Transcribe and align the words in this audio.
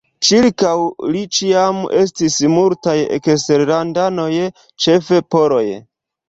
Ĉirkaŭ 0.27 0.69
li 1.15 1.19
ĉiam 1.39 1.81
estis 1.99 2.37
multaj 2.53 2.95
eksterlandanoj, 3.19 4.27
ĉefe 4.87 5.21
poloj. 5.37 5.63